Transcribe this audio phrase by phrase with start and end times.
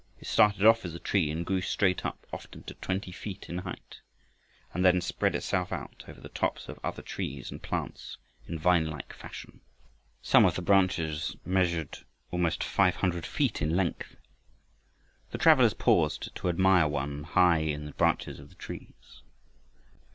[0.17, 3.59] It started off as a tree and grew straight up often to twenty feet in
[3.59, 4.01] height,
[4.73, 8.17] and then spread itself out over the tops of other trees and plants
[8.47, 9.61] in vine like fashion;
[10.19, 11.99] some of its branches measured
[12.31, 14.15] almost five hundred feet in length.
[15.29, 19.21] The travelers paused to admire one high in the branches of the trees.